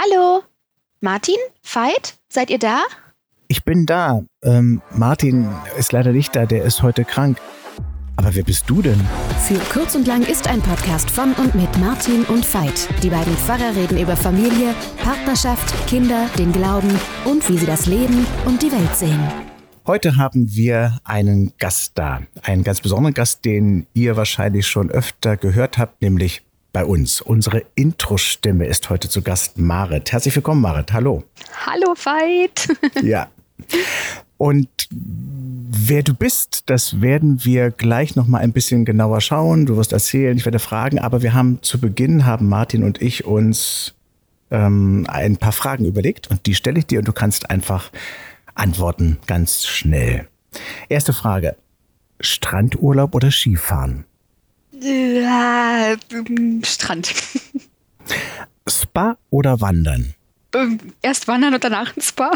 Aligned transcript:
Hallo? 0.00 0.44
Martin? 1.00 1.34
Veit? 1.64 2.18
Seid 2.28 2.50
ihr 2.50 2.60
da? 2.60 2.82
Ich 3.48 3.64
bin 3.64 3.84
da. 3.84 4.22
Ähm, 4.44 4.80
Martin 4.94 5.48
ist 5.76 5.90
leider 5.90 6.12
nicht 6.12 6.36
da, 6.36 6.46
der 6.46 6.62
ist 6.62 6.84
heute 6.84 7.04
krank. 7.04 7.38
Aber 8.14 8.32
wer 8.36 8.44
bist 8.44 8.70
du 8.70 8.80
denn? 8.80 9.00
Für 9.48 9.58
Kurz 9.72 9.96
und 9.96 10.06
Lang 10.06 10.22
ist 10.22 10.46
ein 10.46 10.62
Podcast 10.62 11.10
von 11.10 11.32
und 11.32 11.56
mit 11.56 11.76
Martin 11.78 12.22
und 12.26 12.46
Veit. 12.54 12.88
Die 13.02 13.10
beiden 13.10 13.36
Pfarrer 13.38 13.74
reden 13.74 13.98
über 13.98 14.14
Familie, 14.14 14.72
Partnerschaft, 15.02 15.74
Kinder, 15.88 16.30
den 16.38 16.52
Glauben 16.52 16.96
und 17.24 17.48
wie 17.48 17.58
sie 17.58 17.66
das 17.66 17.86
Leben 17.86 18.24
und 18.44 18.62
die 18.62 18.70
Welt 18.70 18.94
sehen. 18.94 19.20
Heute 19.84 20.16
haben 20.16 20.54
wir 20.54 21.00
einen 21.02 21.54
Gast 21.58 21.98
da. 21.98 22.22
Einen 22.42 22.62
ganz 22.62 22.80
besonderen 22.80 23.14
Gast, 23.14 23.44
den 23.44 23.88
ihr 23.94 24.16
wahrscheinlich 24.16 24.68
schon 24.68 24.92
öfter 24.92 25.36
gehört 25.36 25.76
habt, 25.76 26.02
nämlich 26.02 26.42
bei 26.72 26.84
uns. 26.84 27.20
Unsere 27.20 27.64
Intro-Stimme 27.74 28.66
ist 28.66 28.90
heute 28.90 29.08
zu 29.08 29.22
Gast 29.22 29.58
Marit. 29.58 30.12
Herzlich 30.12 30.34
willkommen, 30.34 30.60
Marit. 30.60 30.92
Hallo. 30.92 31.24
Hallo, 31.66 31.94
Veit. 31.94 32.68
Ja. 33.02 33.28
Und 34.36 34.68
wer 34.90 36.04
du 36.04 36.14
bist, 36.14 36.62
das 36.66 37.00
werden 37.00 37.44
wir 37.44 37.70
gleich 37.70 38.14
noch 38.14 38.28
mal 38.28 38.38
ein 38.38 38.52
bisschen 38.52 38.84
genauer 38.84 39.20
schauen. 39.20 39.66
Du 39.66 39.76
wirst 39.76 39.92
erzählen, 39.92 40.36
ich 40.36 40.44
werde 40.44 40.60
fragen. 40.60 41.00
Aber 41.00 41.22
wir 41.22 41.34
haben 41.34 41.58
zu 41.62 41.80
Beginn 41.80 42.24
haben 42.24 42.48
Martin 42.48 42.84
und 42.84 43.02
ich 43.02 43.24
uns 43.24 43.94
ähm, 44.50 45.06
ein 45.08 45.36
paar 45.36 45.52
Fragen 45.52 45.84
überlegt 45.84 46.30
und 46.30 46.46
die 46.46 46.54
stelle 46.54 46.78
ich 46.78 46.86
dir 46.86 47.00
und 47.00 47.08
du 47.08 47.12
kannst 47.12 47.50
einfach 47.50 47.90
antworten 48.54 49.18
ganz 49.26 49.66
schnell. 49.66 50.28
Erste 50.88 51.12
Frage: 51.12 51.56
Strandurlaub 52.20 53.14
oder 53.14 53.30
Skifahren? 53.30 54.04
Äh, 54.82 55.96
Strand. 56.64 57.12
Spa 58.68 59.16
oder 59.30 59.60
Wandern? 59.60 60.14
Ähm, 60.54 60.78
Erst 61.02 61.28
wandern 61.28 61.54
und 61.54 61.64
danach 61.64 61.96
ein 61.96 62.00
Spa. 62.02 62.30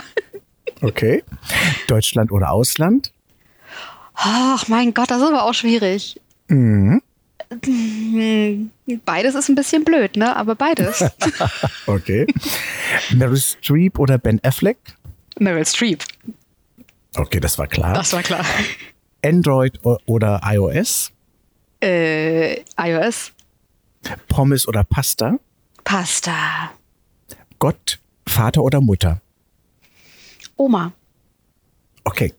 Okay. 0.80 1.23
Deutschland 1.87 2.32
oder 2.32 2.51
Ausland? 2.51 3.12
Ach 4.15 4.68
mein 4.68 4.93
Gott, 4.95 5.10
das 5.10 5.18
ist 5.21 5.29
aber 5.29 5.45
auch 5.45 5.54
schwierig. 5.54 6.21
Mhm. 6.49 7.01
Beides 9.04 9.34
ist 9.34 9.49
ein 9.49 9.54
bisschen 9.54 9.84
blöd, 9.84 10.16
ne? 10.16 10.34
Aber 10.37 10.54
beides. 10.54 11.04
Okay. 11.87 12.27
Meryl 13.15 13.37
Streep 13.37 13.99
oder 13.99 14.16
Ben 14.18 14.40
Affleck? 14.45 14.79
Meryl 15.38 15.66
Streep. 15.66 16.02
Okay, 17.15 17.40
das 17.40 17.59
war 17.59 17.66
klar. 17.66 17.93
Das 17.95 18.12
war 18.12 18.23
klar. 18.23 18.45
Android 19.24 19.79
oder 20.06 20.40
iOS? 20.45 21.12
Äh, 21.83 22.63
iOS. 22.79 23.33
Pommes 24.29 24.69
oder 24.69 24.85
Pasta? 24.85 25.38
Pasta. 25.83 26.71
Gott, 27.59 27.99
Vater 28.27 28.63
oder 28.63 28.80
Mutter? 28.80 29.21
Oma. 30.57 30.93
Okay. 32.05 32.33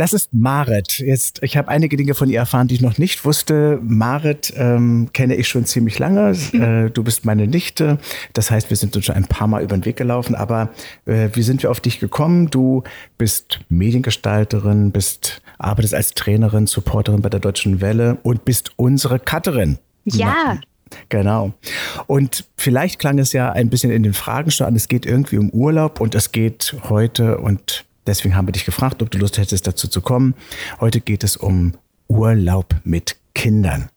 Das 0.00 0.14
ist 0.14 0.32
Marit. 0.32 0.98
Jetzt, 0.98 1.42
ich 1.42 1.58
habe 1.58 1.68
einige 1.68 1.94
Dinge 1.98 2.14
von 2.14 2.30
ihr 2.30 2.38
erfahren, 2.38 2.68
die 2.68 2.74
ich 2.76 2.80
noch 2.80 2.96
nicht 2.96 3.26
wusste. 3.26 3.78
Marit 3.82 4.50
ähm, 4.56 5.10
kenne 5.12 5.34
ich 5.34 5.46
schon 5.46 5.66
ziemlich 5.66 5.98
lange. 5.98 6.30
Äh, 6.54 6.88
du 6.90 7.04
bist 7.04 7.26
meine 7.26 7.46
Nichte. 7.46 7.98
Das 8.32 8.50
heißt, 8.50 8.70
wir 8.70 8.78
sind 8.78 8.96
uns 8.96 9.04
schon 9.04 9.14
ein 9.14 9.26
paar 9.26 9.46
Mal 9.46 9.62
über 9.62 9.76
den 9.76 9.84
Weg 9.84 9.96
gelaufen. 9.96 10.34
Aber 10.34 10.70
äh, 11.04 11.28
wie 11.34 11.42
sind 11.42 11.62
wir 11.62 11.70
auf 11.70 11.80
dich 11.80 12.00
gekommen? 12.00 12.48
Du 12.48 12.82
bist 13.18 13.60
Mediengestalterin, 13.68 14.90
bist 14.90 15.42
arbeitest 15.58 15.94
als 15.94 16.14
Trainerin, 16.14 16.66
Supporterin 16.66 17.20
bei 17.20 17.28
der 17.28 17.40
Deutschen 17.40 17.82
Welle 17.82 18.16
und 18.22 18.46
bist 18.46 18.72
unsere 18.76 19.18
Cutterin. 19.18 19.76
Ja. 20.06 20.60
Genau. 21.10 21.52
Und 22.06 22.46
vielleicht 22.56 23.00
klang 23.00 23.18
es 23.18 23.34
ja 23.34 23.52
ein 23.52 23.68
bisschen 23.68 23.90
in 23.90 24.02
den 24.02 24.14
Fragen 24.14 24.50
schon 24.50 24.66
an, 24.66 24.76
es 24.76 24.88
geht 24.88 25.04
irgendwie 25.04 25.36
um 25.36 25.50
Urlaub 25.50 26.00
und 26.00 26.14
es 26.14 26.32
geht 26.32 26.74
heute 26.88 27.36
und 27.36 27.84
deswegen 28.06 28.34
haben 28.36 28.46
wir 28.48 28.52
dich 28.52 28.64
gefragt, 28.64 29.02
ob 29.02 29.10
du 29.10 29.18
Lust 29.18 29.38
hättest 29.38 29.66
dazu 29.66 29.88
zu 29.88 30.00
kommen. 30.00 30.34
Heute 30.80 31.00
geht 31.00 31.24
es 31.24 31.36
um 31.36 31.74
Urlaub 32.08 32.74
mit 32.84 33.16
Kindern. 33.34 33.88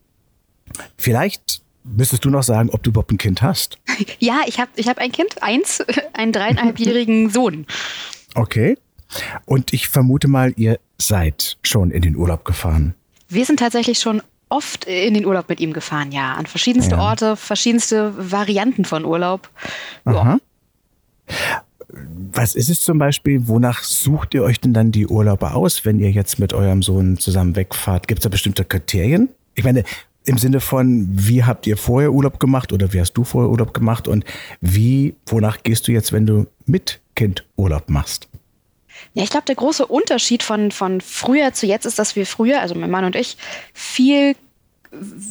Vielleicht 0.97 1.61
müsstest 1.83 2.23
du 2.25 2.29
noch 2.29 2.43
sagen, 2.43 2.69
ob 2.69 2.83
du 2.83 2.89
überhaupt 2.91 3.11
ein 3.11 3.17
Kind 3.17 3.41
hast. 3.41 3.77
Ja, 4.19 4.41
ich 4.47 4.59
habe 4.59 4.71
ich 4.75 4.87
hab 4.87 4.97
ein 4.97 5.11
Kind, 5.11 5.41
eins, 5.43 5.83
einen 6.13 6.31
dreieinhalbjährigen 6.31 7.29
Sohn. 7.31 7.65
Okay. 8.35 8.77
Und 9.45 9.73
ich 9.73 9.87
vermute 9.89 10.27
mal, 10.27 10.53
ihr 10.55 10.79
seid 10.97 11.57
schon 11.61 11.91
in 11.91 12.01
den 12.01 12.15
Urlaub 12.15 12.45
gefahren. 12.45 12.95
Wir 13.29 13.45
sind 13.45 13.59
tatsächlich 13.59 13.99
schon 13.99 14.21
oft 14.49 14.85
in 14.85 15.13
den 15.13 15.25
Urlaub 15.25 15.49
mit 15.49 15.59
ihm 15.59 15.73
gefahren, 15.73 16.11
ja. 16.11 16.33
An 16.33 16.45
verschiedenste 16.47 16.95
Ja. 16.95 17.01
Orte, 17.01 17.35
verschiedenste 17.35 18.13
Varianten 18.31 18.85
von 18.85 19.05
Urlaub. 19.05 19.49
Ja. 20.05 20.11
Aha. 20.13 20.37
Was 22.31 22.55
ist 22.55 22.69
es 22.69 22.81
zum 22.81 22.97
Beispiel, 22.97 23.47
wonach 23.47 23.83
sucht 23.83 24.33
ihr 24.33 24.43
euch 24.43 24.59
denn 24.59 24.73
dann 24.73 24.91
die 24.91 25.05
Urlauber 25.05 25.55
aus, 25.55 25.85
wenn 25.85 25.99
ihr 25.99 26.09
jetzt 26.09 26.39
mit 26.39 26.53
eurem 26.53 26.81
Sohn 26.81 27.17
zusammen 27.17 27.55
wegfahrt? 27.55 28.07
Gibt 28.07 28.19
es 28.19 28.23
da 28.23 28.29
bestimmte 28.29 28.65
Kriterien? 28.65 29.29
Ich 29.53 29.63
meine, 29.63 29.83
im 30.25 30.37
Sinne 30.37 30.59
von, 30.59 31.07
wie 31.11 31.43
habt 31.43 31.67
ihr 31.67 31.77
vorher 31.77 32.11
Urlaub 32.11 32.39
gemacht 32.39 32.73
oder 32.73 32.93
wie 32.93 32.99
hast 32.99 33.13
du 33.13 33.23
vorher 33.23 33.51
Urlaub 33.51 33.73
gemacht 33.73 34.07
und 34.07 34.25
wie, 34.61 35.15
wonach 35.25 35.61
gehst 35.63 35.87
du 35.87 35.91
jetzt, 35.91 36.13
wenn 36.13 36.25
du 36.25 36.47
mit 36.65 36.99
Kind 37.15 37.45
Urlaub 37.57 37.89
machst? 37.89 38.27
Ja, 39.13 39.23
ich 39.23 39.29
glaube, 39.29 39.45
der 39.45 39.55
große 39.55 39.85
Unterschied 39.85 40.43
von, 40.43 40.71
von 40.71 41.01
früher 41.01 41.53
zu 41.53 41.67
jetzt 41.67 41.85
ist, 41.85 41.99
dass 41.99 42.15
wir 42.15 42.25
früher, 42.25 42.61
also 42.61 42.73
mein 42.73 42.89
Mann 42.89 43.05
und 43.05 43.15
ich, 43.15 43.37
viel 43.73 44.35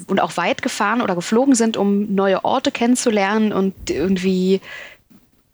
und 0.09 0.21
auch 0.21 0.37
weit 0.37 0.61
gefahren 0.61 1.03
oder 1.03 1.15
geflogen 1.15 1.55
sind, 1.55 1.77
um 1.77 2.15
neue 2.15 2.45
Orte 2.45 2.73
kennenzulernen 2.73 3.53
und 3.53 3.91
irgendwie 3.91 4.61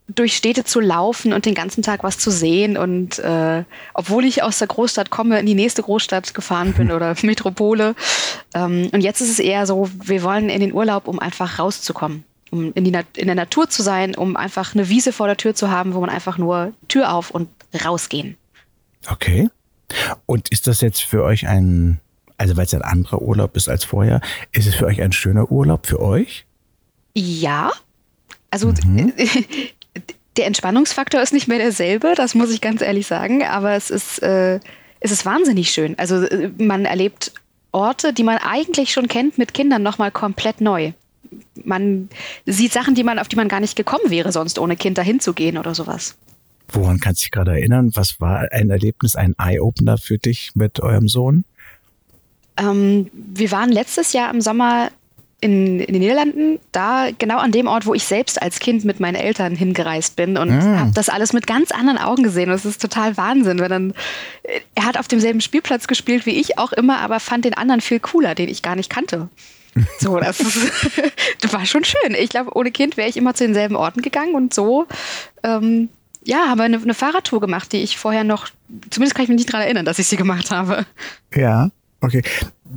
durch 0.08 0.36
Städte 0.36 0.64
zu 0.64 0.80
laufen 0.80 1.32
und 1.32 1.44
den 1.44 1.54
ganzen 1.54 1.82
Tag 1.82 2.02
was 2.02 2.18
zu 2.18 2.30
sehen. 2.30 2.76
Und 2.76 3.18
äh, 3.18 3.64
obwohl 3.94 4.24
ich 4.24 4.42
aus 4.42 4.58
der 4.58 4.68
Großstadt 4.68 5.10
komme, 5.10 5.38
in 5.38 5.46
die 5.46 5.54
nächste 5.54 5.82
Großstadt 5.82 6.34
gefahren 6.34 6.72
bin 6.72 6.90
oder 6.92 7.14
Metropole. 7.22 7.94
Ähm, 8.54 8.88
und 8.92 9.02
jetzt 9.02 9.20
ist 9.20 9.30
es 9.30 9.38
eher 9.38 9.66
so, 9.66 9.90
wir 10.02 10.22
wollen 10.22 10.48
in 10.48 10.60
den 10.60 10.72
Urlaub, 10.72 11.08
um 11.08 11.18
einfach 11.18 11.58
rauszukommen. 11.58 12.24
Um 12.50 12.72
in, 12.72 12.84
die 12.84 12.98
in 13.16 13.26
der 13.26 13.34
Natur 13.34 13.68
zu 13.68 13.82
sein, 13.82 14.14
um 14.14 14.34
einfach 14.34 14.74
eine 14.74 14.88
Wiese 14.88 15.12
vor 15.12 15.26
der 15.26 15.36
Tür 15.36 15.54
zu 15.54 15.70
haben, 15.70 15.92
wo 15.92 16.00
man 16.00 16.08
einfach 16.08 16.38
nur 16.38 16.72
Tür 16.88 17.12
auf 17.12 17.30
und 17.30 17.50
rausgehen. 17.84 18.38
Okay. 19.06 19.50
Und 20.24 20.48
ist 20.48 20.66
das 20.66 20.80
jetzt 20.80 21.02
für 21.02 21.24
euch 21.24 21.46
ein, 21.46 22.00
also 22.38 22.56
weil 22.56 22.64
es 22.64 22.72
ein 22.72 22.80
anderer 22.80 23.20
Urlaub 23.20 23.54
ist 23.54 23.68
als 23.68 23.84
vorher, 23.84 24.22
ist 24.52 24.66
es 24.66 24.74
für 24.74 24.86
euch 24.86 25.02
ein 25.02 25.12
schöner 25.12 25.50
Urlaub 25.50 25.86
für 25.86 26.00
euch? 26.00 26.46
Ja, 27.14 27.70
also 28.50 28.72
der 30.38 30.46
Entspannungsfaktor 30.46 31.20
ist 31.20 31.32
nicht 31.32 31.48
mehr 31.48 31.58
derselbe, 31.58 32.14
das 32.16 32.34
muss 32.34 32.50
ich 32.50 32.60
ganz 32.60 32.80
ehrlich 32.80 33.06
sagen, 33.06 33.44
aber 33.44 33.72
es 33.72 33.90
ist, 33.90 34.22
äh, 34.22 34.60
es 35.00 35.10
ist 35.10 35.26
wahnsinnig 35.26 35.70
schön. 35.70 35.98
Also 35.98 36.22
äh, 36.24 36.50
man 36.58 36.84
erlebt 36.84 37.32
Orte, 37.72 38.12
die 38.12 38.22
man 38.22 38.38
eigentlich 38.38 38.92
schon 38.92 39.08
kennt, 39.08 39.36
mit 39.36 39.52
Kindern 39.52 39.82
nochmal 39.82 40.10
komplett 40.10 40.60
neu. 40.60 40.92
Man 41.62 42.08
sieht 42.46 42.72
Sachen, 42.72 42.94
die 42.94 43.04
man, 43.04 43.18
auf 43.18 43.28
die 43.28 43.36
man 43.36 43.48
gar 43.48 43.60
nicht 43.60 43.76
gekommen 43.76 44.10
wäre, 44.10 44.32
sonst 44.32 44.58
ohne 44.58 44.76
Kind 44.76 44.96
dahin 44.96 45.20
zu 45.20 45.34
gehen 45.34 45.58
oder 45.58 45.74
sowas. 45.74 46.16
Woran 46.70 47.00
kannst 47.00 47.20
du 47.20 47.24
dich 47.24 47.30
gerade 47.30 47.52
erinnern? 47.52 47.90
Was 47.94 48.20
war 48.20 48.50
ein 48.52 48.70
Erlebnis, 48.70 49.16
ein 49.16 49.34
Eye-Opener 49.38 49.98
für 49.98 50.18
dich 50.18 50.52
mit 50.54 50.80
eurem 50.80 51.08
Sohn? 51.08 51.44
Ähm, 52.56 53.10
wir 53.12 53.50
waren 53.50 53.70
letztes 53.70 54.12
Jahr 54.12 54.32
im 54.32 54.40
Sommer 54.40 54.90
in, 55.40 55.78
in 55.80 55.92
den 55.92 56.00
Niederlanden, 56.02 56.58
da 56.72 57.08
genau 57.16 57.38
an 57.38 57.52
dem 57.52 57.68
Ort, 57.68 57.86
wo 57.86 57.94
ich 57.94 58.04
selbst 58.04 58.42
als 58.42 58.58
Kind 58.58 58.84
mit 58.84 58.98
meinen 58.98 59.14
Eltern 59.14 59.54
hingereist 59.54 60.16
bin 60.16 60.36
und 60.36 60.50
Ah. 60.50 60.78
habe 60.80 60.90
das 60.92 61.08
alles 61.08 61.32
mit 61.32 61.46
ganz 61.46 61.70
anderen 61.70 61.98
Augen 61.98 62.24
gesehen. 62.24 62.48
Das 62.48 62.64
ist 62.64 62.82
total 62.82 63.16
Wahnsinn, 63.16 63.60
wenn 63.60 63.68
dann 63.70 63.90
äh, 64.42 64.60
er 64.74 64.84
hat 64.84 64.98
auf 64.98 65.06
demselben 65.06 65.40
Spielplatz 65.40 65.86
gespielt 65.86 66.26
wie 66.26 66.32
ich 66.40 66.58
auch 66.58 66.72
immer, 66.72 66.98
aber 66.98 67.20
fand 67.20 67.44
den 67.44 67.54
anderen 67.54 67.80
viel 67.80 68.00
cooler, 68.00 68.34
den 68.34 68.48
ich 68.48 68.62
gar 68.62 68.74
nicht 68.76 68.90
kannte. 68.90 69.28
So, 70.00 70.18
das, 70.18 70.40
ist, 70.40 70.58
das 71.40 71.52
war 71.52 71.64
schon 71.66 71.84
schön. 71.84 72.14
Ich 72.18 72.30
glaube, 72.30 72.56
ohne 72.56 72.72
Kind 72.72 72.96
wäre 72.96 73.08
ich 73.08 73.16
immer 73.16 73.34
zu 73.34 73.44
denselben 73.44 73.76
Orten 73.76 74.02
gegangen 74.02 74.34
und 74.34 74.52
so. 74.52 74.86
Ähm, 75.44 75.88
ja, 76.24 76.48
haben 76.48 76.58
wir 76.58 76.64
eine, 76.64 76.78
eine 76.78 76.94
Fahrradtour 76.94 77.40
gemacht, 77.40 77.72
die 77.72 77.76
ich 77.82 77.96
vorher 77.96 78.24
noch, 78.24 78.48
zumindest 78.90 79.14
kann 79.14 79.22
ich 79.22 79.28
mich 79.28 79.36
nicht 79.38 79.48
daran 79.50 79.62
erinnern, 79.64 79.84
dass 79.84 80.00
ich 80.00 80.08
sie 80.08 80.16
gemacht 80.16 80.50
habe. 80.50 80.84
Ja, 81.32 81.70
okay. 82.00 82.22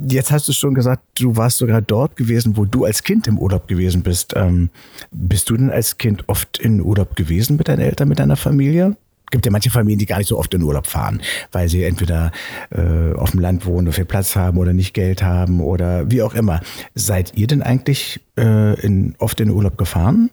Jetzt 0.08 0.32
hast 0.32 0.48
du 0.48 0.54
schon 0.54 0.74
gesagt, 0.74 1.04
du 1.20 1.36
warst 1.36 1.58
sogar 1.58 1.82
dort 1.82 2.16
gewesen, 2.16 2.56
wo 2.56 2.66
du 2.66 2.86
als 2.86 3.04
Kind 3.04 3.28
im 3.28 3.38
Urlaub 3.38 3.68
gewesen 3.68 4.04
bist. 4.04 4.34
Ähm, 4.36 4.70
bist 5.12 5.50
du 5.50 5.58
denn 5.58 5.70
als 5.70 5.98
Kind 5.98 6.24
oft 6.28 6.60
in 6.60 6.82
Urlaub 6.82 7.16
gewesen 7.16 7.58
mit 7.58 7.68
deinen 7.68 7.82
Eltern, 7.82 8.08
mit 8.08 8.20
deiner 8.20 8.38
Familie? 8.38 8.96
Gibt 9.32 9.46
ja 9.46 9.52
manche 9.52 9.70
Familien, 9.70 10.00
die 10.00 10.06
gar 10.06 10.18
nicht 10.18 10.28
so 10.28 10.38
oft 10.38 10.54
in 10.54 10.62
Urlaub 10.62 10.88
fahren, 10.88 11.22
weil 11.54 11.70
sie 11.70 11.84
entweder 11.84 12.32
äh, 12.70 13.14
auf 13.16 13.32
dem 13.32 13.40
Land 13.40 13.66
wohnen, 13.66 13.86
nur 13.86 13.94
viel 13.94 14.06
Platz 14.06 14.36
haben 14.36 14.58
oder 14.58 14.74
nicht 14.74 14.94
Geld 14.94 15.24
haben 15.24 15.62
oder 15.62 16.10
wie 16.12 16.22
auch 16.22 16.34
immer. 16.34 16.60
Seid 16.96 17.38
ihr 17.38 17.48
denn 17.48 17.62
eigentlich 17.62 18.20
äh, 18.38 18.80
in, 18.82 19.16
oft 19.20 19.40
in 19.40 19.50
Urlaub 19.50 19.78
gefahren? 19.78 20.32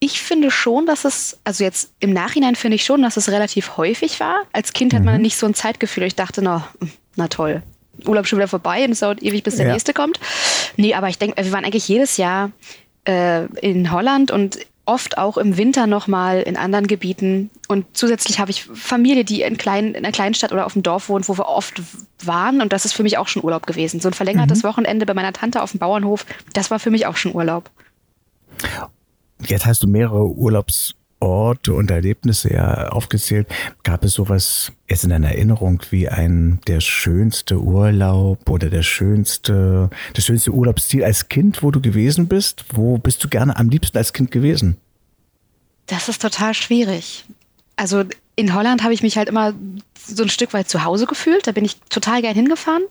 Ich 0.00 0.22
finde 0.22 0.50
schon, 0.50 0.86
dass 0.86 1.04
es, 1.04 1.38
also 1.44 1.62
jetzt 1.62 1.92
im 2.00 2.12
Nachhinein 2.12 2.56
finde 2.56 2.76
ich 2.76 2.84
schon, 2.84 3.02
dass 3.02 3.16
es 3.16 3.28
relativ 3.28 3.76
häufig 3.76 4.18
war. 4.18 4.42
Als 4.52 4.72
Kind 4.72 4.94
hat 4.94 5.04
man 5.04 5.20
nicht 5.20 5.36
so 5.36 5.46
ein 5.46 5.54
Zeitgefühl. 5.54 6.04
Ich 6.04 6.16
dachte, 6.16 6.42
na, 6.42 6.66
na 7.16 7.28
toll, 7.28 7.62
Urlaub 8.06 8.26
schon 8.26 8.38
wieder 8.38 8.48
vorbei 8.48 8.84
und 8.84 8.92
es 8.92 9.00
dauert 9.00 9.22
ewig, 9.22 9.42
bis 9.42 9.56
der 9.56 9.66
Ja. 9.66 9.72
nächste 9.72 9.92
kommt. 9.92 10.18
Nee, 10.76 10.94
aber 10.94 11.08
ich 11.08 11.18
denke, 11.18 11.42
wir 11.42 11.52
waren 11.52 11.64
eigentlich 11.64 11.88
jedes 11.88 12.16
Jahr 12.16 12.50
äh, 13.06 13.46
in 13.60 13.90
Holland 13.92 14.30
und 14.30 14.58
oft 14.90 15.18
auch 15.18 15.36
im 15.36 15.56
Winter 15.56 15.86
nochmal 15.86 16.42
in 16.42 16.56
anderen 16.56 16.86
Gebieten. 16.88 17.50
Und 17.68 17.86
zusätzlich 17.92 18.40
habe 18.40 18.50
ich 18.50 18.64
Familie, 18.64 19.24
die 19.24 19.42
in, 19.42 19.56
klein, 19.56 19.90
in 19.90 20.04
einer 20.04 20.10
kleinen 20.10 20.34
Stadt 20.34 20.52
oder 20.52 20.66
auf 20.66 20.72
dem 20.72 20.82
Dorf 20.82 21.08
wohnt, 21.08 21.28
wo 21.28 21.38
wir 21.38 21.46
oft 21.46 21.80
waren. 22.24 22.60
Und 22.60 22.72
das 22.72 22.84
ist 22.84 22.92
für 22.92 23.04
mich 23.04 23.16
auch 23.16 23.28
schon 23.28 23.44
Urlaub 23.44 23.66
gewesen. 23.66 24.00
So 24.00 24.08
ein 24.08 24.14
verlängertes 24.14 24.62
mhm. 24.62 24.68
Wochenende 24.68 25.06
bei 25.06 25.14
meiner 25.14 25.32
Tante 25.32 25.62
auf 25.62 25.70
dem 25.70 25.78
Bauernhof, 25.78 26.26
das 26.54 26.70
war 26.72 26.80
für 26.80 26.90
mich 26.90 27.06
auch 27.06 27.16
schon 27.16 27.34
Urlaub. 27.34 27.70
Jetzt 29.46 29.64
hast 29.64 29.82
du 29.82 29.86
mehrere 29.86 30.26
Urlaubs 30.26 30.94
Orte 31.20 31.74
und 31.74 31.90
Erlebnisse 31.90 32.52
ja 32.52 32.88
aufgezählt. 32.88 33.46
Gab 33.82 34.04
es 34.04 34.14
sowas 34.14 34.72
jetzt 34.88 35.04
in 35.04 35.10
deiner 35.10 35.28
Erinnerung 35.28 35.82
wie 35.90 36.08
ein 36.08 36.60
der 36.66 36.80
schönste 36.80 37.60
Urlaub 37.60 38.48
oder 38.48 38.70
der 38.70 38.82
schönste, 38.82 39.90
das 40.14 40.24
schönste 40.24 40.52
Urlaubsziel 40.52 41.04
als 41.04 41.28
Kind, 41.28 41.62
wo 41.62 41.70
du 41.70 41.80
gewesen 41.80 42.26
bist? 42.26 42.64
Wo 42.72 42.98
bist 42.98 43.22
du 43.22 43.28
gerne 43.28 43.56
am 43.56 43.68
liebsten 43.68 43.98
als 43.98 44.12
Kind 44.12 44.30
gewesen? 44.30 44.76
Das 45.86 46.08
ist 46.08 46.22
total 46.22 46.54
schwierig. 46.54 47.24
Also 47.76 48.04
in 48.36 48.54
Holland 48.54 48.82
habe 48.82 48.94
ich 48.94 49.02
mich 49.02 49.16
halt 49.16 49.28
immer 49.28 49.54
so 49.96 50.22
ein 50.22 50.28
Stück 50.28 50.52
weit 50.52 50.68
zu 50.68 50.84
Hause 50.84 51.06
gefühlt. 51.06 51.46
Da 51.46 51.52
bin 51.52 51.64
ich 51.64 51.78
total 51.90 52.22
gern 52.22 52.34
hingefahren. 52.34 52.82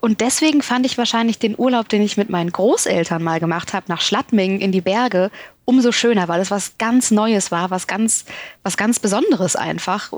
Und 0.00 0.20
deswegen 0.20 0.62
fand 0.62 0.84
ich 0.84 0.98
wahrscheinlich 0.98 1.38
den 1.38 1.54
Urlaub, 1.56 1.88
den 1.88 2.02
ich 2.02 2.16
mit 2.16 2.28
meinen 2.28 2.52
Großeltern 2.52 3.22
mal 3.22 3.40
gemacht 3.40 3.72
habe, 3.72 3.86
nach 3.88 4.02
Schladming 4.02 4.60
in 4.60 4.70
die 4.70 4.82
Berge, 4.82 5.30
umso 5.68 5.92
schöner, 5.92 6.28
weil 6.28 6.40
es 6.40 6.50
was 6.50 6.78
ganz 6.78 7.10
Neues 7.10 7.50
war, 7.50 7.70
was 7.70 7.86
ganz, 7.86 8.24
was 8.62 8.78
ganz 8.78 8.98
Besonderes 8.98 9.54
einfach. 9.54 10.10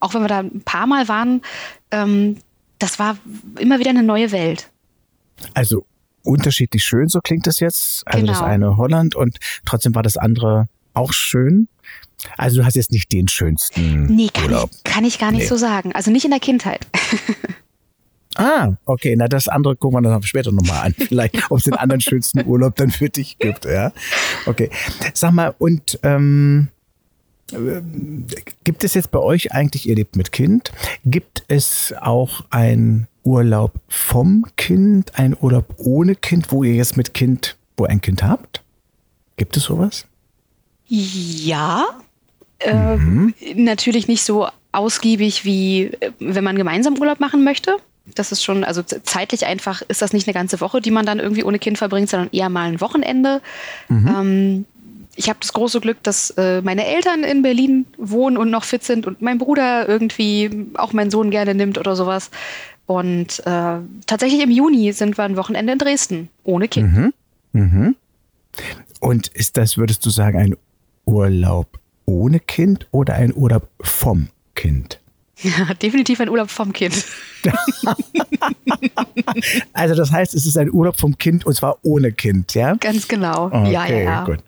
Auch 0.00 0.14
wenn 0.14 0.22
wir 0.22 0.28
da 0.28 0.40
ein 0.40 0.62
paar 0.62 0.88
Mal 0.88 1.06
waren, 1.06 1.42
ähm, 1.92 2.38
das 2.80 2.98
war 2.98 3.16
immer 3.56 3.78
wieder 3.78 3.90
eine 3.90 4.02
neue 4.02 4.32
Welt. 4.32 4.68
Also 5.54 5.86
unterschiedlich 6.24 6.82
schön, 6.82 7.06
so 7.06 7.20
klingt 7.20 7.46
das 7.46 7.60
jetzt. 7.60 8.04
Also 8.04 8.18
genau. 8.18 8.32
das 8.32 8.42
eine 8.42 8.76
Holland 8.76 9.14
und 9.14 9.38
trotzdem 9.64 9.94
war 9.94 10.02
das 10.02 10.16
andere 10.16 10.68
auch 10.92 11.12
schön. 11.12 11.68
Also 12.36 12.58
du 12.58 12.66
hast 12.66 12.74
jetzt 12.74 12.90
nicht 12.90 13.12
den 13.12 13.28
schönsten 13.28 14.06
nee, 14.06 14.28
kann 14.32 14.46
Urlaub. 14.46 14.70
Ich, 14.72 14.82
kann 14.82 15.04
ich 15.04 15.20
gar 15.20 15.30
nicht 15.30 15.42
nee. 15.42 15.46
so 15.46 15.56
sagen. 15.56 15.92
Also 15.94 16.10
nicht 16.10 16.24
in 16.24 16.32
der 16.32 16.40
Kindheit. 16.40 16.84
Ah, 18.36 18.72
okay. 18.84 19.14
Na, 19.16 19.28
das 19.28 19.48
andere 19.48 19.76
gucken 19.76 20.02
wir 20.02 20.08
dann 20.08 20.22
später 20.22 20.52
nochmal 20.52 20.86
an. 20.86 20.94
Vielleicht, 20.98 21.50
ob 21.50 21.58
es 21.58 21.64
den 21.64 21.74
anderen 21.74 22.00
schönsten 22.00 22.46
Urlaub 22.46 22.76
dann 22.76 22.90
für 22.90 23.08
dich 23.08 23.38
gibt, 23.38 23.64
ja. 23.64 23.92
Okay. 24.46 24.70
Sag 25.14 25.32
mal, 25.32 25.54
und 25.58 25.98
ähm, 26.02 26.68
äh, 27.52 27.80
gibt 28.64 28.84
es 28.84 28.94
jetzt 28.94 29.10
bei 29.10 29.18
euch 29.18 29.52
eigentlich, 29.52 29.88
ihr 29.88 29.94
lebt 29.94 30.16
mit 30.16 30.32
Kind, 30.32 30.72
gibt 31.04 31.44
es 31.48 31.94
auch 32.00 32.44
ein 32.50 33.06
Urlaub 33.24 33.72
vom 33.88 34.46
Kind, 34.56 35.18
ein 35.18 35.36
Urlaub 35.40 35.74
ohne 35.78 36.14
Kind, 36.14 36.52
wo 36.52 36.62
ihr 36.62 36.74
jetzt 36.74 36.96
mit 36.96 37.14
Kind, 37.14 37.56
wo 37.76 37.84
ein 37.84 38.00
Kind 38.00 38.22
habt? 38.22 38.62
Gibt 39.36 39.56
es 39.56 39.64
sowas? 39.64 40.06
Ja. 40.86 41.84
Äh, 42.58 42.96
mhm. 42.96 43.34
Natürlich 43.54 44.08
nicht 44.08 44.22
so 44.22 44.48
ausgiebig 44.72 45.44
wie 45.44 45.84
äh, 46.00 46.12
wenn 46.18 46.44
man 46.44 46.56
gemeinsam 46.56 46.98
Urlaub 46.98 47.20
machen 47.20 47.44
möchte. 47.44 47.76
Das 48.14 48.32
ist 48.32 48.44
schon, 48.44 48.64
also 48.64 48.82
zeitlich 48.82 49.46
einfach 49.46 49.82
ist 49.88 50.00
das 50.00 50.12
nicht 50.12 50.28
eine 50.28 50.34
ganze 50.34 50.60
Woche, 50.60 50.80
die 50.80 50.90
man 50.90 51.06
dann 51.06 51.18
irgendwie 51.18 51.44
ohne 51.44 51.58
Kind 51.58 51.78
verbringt, 51.78 52.08
sondern 52.08 52.30
eher 52.32 52.48
mal 52.48 52.68
ein 52.68 52.80
Wochenende. 52.80 53.40
Mhm. 53.88 54.08
Ähm, 54.08 54.64
ich 55.16 55.28
habe 55.28 55.38
das 55.40 55.52
große 55.52 55.80
Glück, 55.80 56.02
dass 56.02 56.30
äh, 56.30 56.60
meine 56.62 56.86
Eltern 56.86 57.24
in 57.24 57.42
Berlin 57.42 57.86
wohnen 57.96 58.36
und 58.36 58.50
noch 58.50 58.64
fit 58.64 58.84
sind 58.84 59.06
und 59.06 59.22
mein 59.22 59.38
Bruder 59.38 59.88
irgendwie 59.88 60.68
auch 60.74 60.92
meinen 60.92 61.10
Sohn 61.10 61.30
gerne 61.30 61.54
nimmt 61.54 61.78
oder 61.78 61.96
sowas. 61.96 62.30
Und 62.84 63.40
äh, 63.46 63.78
tatsächlich 64.06 64.42
im 64.42 64.50
Juni 64.50 64.92
sind 64.92 65.18
wir 65.18 65.24
ein 65.24 65.36
Wochenende 65.36 65.72
in 65.72 65.78
Dresden, 65.78 66.28
ohne 66.44 66.68
Kind. 66.68 66.92
Mhm. 66.92 67.12
Mhm. 67.52 67.96
Und 69.00 69.28
ist 69.28 69.56
das, 69.56 69.76
würdest 69.76 70.04
du 70.06 70.10
sagen, 70.10 70.38
ein 70.38 70.56
Urlaub 71.04 71.78
ohne 72.04 72.38
Kind 72.38 72.86
oder 72.92 73.14
ein 73.14 73.34
Urlaub 73.34 73.68
vom 73.80 74.28
Kind? 74.54 75.00
Ja, 75.42 75.74
definitiv 75.74 76.20
ein 76.20 76.30
Urlaub 76.30 76.50
vom 76.50 76.72
Kind. 76.72 77.04
also 79.72 79.94
das 79.94 80.10
heißt, 80.10 80.34
es 80.34 80.46
ist 80.46 80.56
ein 80.56 80.72
Urlaub 80.72 80.98
vom 80.98 81.18
Kind 81.18 81.44
und 81.44 81.54
zwar 81.54 81.78
ohne 81.82 82.12
Kind, 82.12 82.54
ja? 82.54 82.74
Ganz 82.74 83.06
genau. 83.06 83.46
Okay, 83.46 83.72
ja, 83.72 83.86
ja, 83.86 83.98
ja. 83.98 84.24
Gut. 84.24 84.38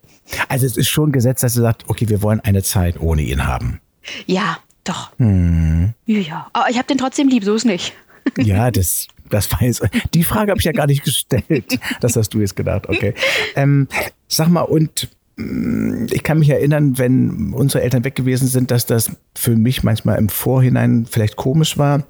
Also 0.49 0.67
es 0.67 0.77
ist 0.77 0.89
schon 0.89 1.13
gesetzt, 1.13 1.43
dass 1.43 1.57
ihr 1.57 1.63
sagt, 1.63 1.85
okay, 1.89 2.09
wir 2.09 2.23
wollen 2.23 2.41
eine 2.41 2.63
Zeit 2.63 3.01
ohne 3.01 3.23
ihn 3.23 3.47
haben. 3.47 3.81
Ja, 4.27 4.59
doch. 4.85 5.11
Hm. 5.19 5.93
Ja, 6.07 6.49
aber 6.53 6.71
ich 6.71 6.79
habe 6.79 6.87
den 6.87 6.99
trotzdem 6.99 7.29
lieb, 7.29 7.45
so 7.45 7.55
ist 7.55 7.65
nicht. 7.65 7.93
ja, 8.39 8.71
das, 8.71 9.09
das 9.29 9.51
weiß. 9.53 9.83
Die 10.15 10.25
Frage 10.25 10.51
habe 10.51 10.61
ich 10.61 10.65
ja 10.65 10.73
gar 10.73 10.87
nicht 10.87 11.05
gestellt. 11.05 11.79
Das 12.01 12.17
hast 12.17 12.31
du 12.31 12.41
jetzt 12.41 12.57
gedacht, 12.57 12.89
okay. 12.89 13.15
Ähm, 13.57 13.89
sag 14.27 14.49
mal, 14.49 14.63
und 14.63 15.09
ich 15.39 16.23
kann 16.25 16.41
mich 16.41 16.51
erinnern, 16.51 16.99
wenn 16.99 17.53
unsere 17.53 17.85
Eltern 17.85 18.05
weg 18.05 18.17
gewesen 18.17 18.49
sind, 18.49 18.73
dass 18.73 18.87
das 18.87 19.13
für 19.37 19.55
mich 19.55 19.85
manchmal 19.85 20.19
im 20.19 20.29
Vorhinein 20.29 21.07
vielleicht 21.09 21.37
komisch 21.37 21.79
war. 21.79 22.05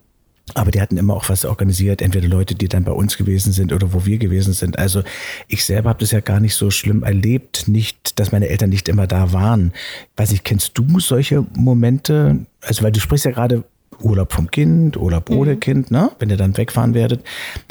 Aber 0.54 0.70
die 0.70 0.80
hatten 0.80 0.96
immer 0.96 1.14
auch 1.14 1.28
was 1.28 1.44
organisiert, 1.44 2.00
entweder 2.00 2.26
Leute, 2.26 2.54
die 2.54 2.68
dann 2.68 2.84
bei 2.84 2.92
uns 2.92 3.18
gewesen 3.18 3.52
sind 3.52 3.70
oder 3.70 3.92
wo 3.92 4.06
wir 4.06 4.16
gewesen 4.16 4.54
sind. 4.54 4.78
Also 4.78 5.02
ich 5.46 5.62
selber 5.62 5.90
habe 5.90 6.00
das 6.00 6.10
ja 6.10 6.20
gar 6.20 6.40
nicht 6.40 6.54
so 6.54 6.70
schlimm 6.70 7.02
erlebt, 7.02 7.68
nicht, 7.68 8.18
dass 8.18 8.32
meine 8.32 8.48
Eltern 8.48 8.70
nicht 8.70 8.88
immer 8.88 9.06
da 9.06 9.34
waren. 9.34 9.72
Weiß 10.16 10.32
ich, 10.32 10.44
kennst 10.44 10.78
du 10.78 11.00
solche 11.00 11.44
Momente? 11.54 12.46
Also 12.62 12.82
weil 12.82 12.92
du 12.92 13.00
sprichst 13.00 13.26
ja 13.26 13.32
gerade 13.32 13.64
Urlaub 14.00 14.32
vom 14.32 14.50
Kind, 14.50 14.96
Urlaub 14.96 15.28
ohne 15.28 15.56
mhm. 15.56 15.60
Kind, 15.60 15.90
ne? 15.90 16.12
Wenn 16.18 16.30
ihr 16.30 16.38
dann 16.38 16.56
wegfahren 16.56 16.94
werdet. 16.94 17.22